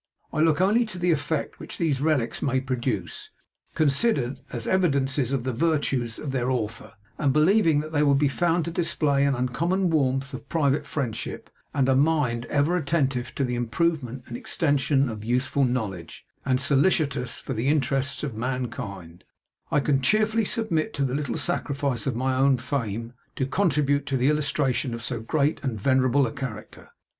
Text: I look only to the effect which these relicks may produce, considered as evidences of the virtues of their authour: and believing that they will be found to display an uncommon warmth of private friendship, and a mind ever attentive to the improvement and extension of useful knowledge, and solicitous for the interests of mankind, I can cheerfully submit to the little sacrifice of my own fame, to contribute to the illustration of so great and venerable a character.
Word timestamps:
I 0.33 0.39
look 0.41 0.59
only 0.59 0.83
to 0.87 0.97
the 0.97 1.11
effect 1.11 1.59
which 1.59 1.77
these 1.77 1.99
relicks 1.99 2.41
may 2.41 2.59
produce, 2.59 3.29
considered 3.75 4.39
as 4.51 4.65
evidences 4.65 5.31
of 5.31 5.43
the 5.43 5.53
virtues 5.53 6.17
of 6.17 6.31
their 6.31 6.49
authour: 6.49 6.93
and 7.19 7.31
believing 7.31 7.81
that 7.81 7.91
they 7.91 8.01
will 8.01 8.15
be 8.15 8.27
found 8.27 8.65
to 8.65 8.71
display 8.71 9.23
an 9.25 9.35
uncommon 9.35 9.91
warmth 9.91 10.33
of 10.33 10.49
private 10.49 10.87
friendship, 10.87 11.51
and 11.71 11.87
a 11.87 11.95
mind 11.95 12.45
ever 12.47 12.75
attentive 12.75 13.35
to 13.35 13.43
the 13.43 13.53
improvement 13.53 14.23
and 14.25 14.35
extension 14.35 15.07
of 15.07 15.23
useful 15.23 15.65
knowledge, 15.65 16.25
and 16.47 16.59
solicitous 16.59 17.37
for 17.37 17.53
the 17.53 17.67
interests 17.67 18.23
of 18.23 18.33
mankind, 18.33 19.23
I 19.69 19.79
can 19.81 20.01
cheerfully 20.01 20.45
submit 20.45 20.95
to 20.95 21.05
the 21.05 21.13
little 21.13 21.37
sacrifice 21.37 22.07
of 22.07 22.15
my 22.15 22.33
own 22.33 22.57
fame, 22.57 23.13
to 23.35 23.45
contribute 23.45 24.07
to 24.07 24.17
the 24.17 24.29
illustration 24.29 24.95
of 24.95 25.03
so 25.03 25.19
great 25.19 25.59
and 25.61 25.79
venerable 25.79 26.25
a 26.25 26.31
character. 26.31 26.89